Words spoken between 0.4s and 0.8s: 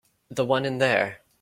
one in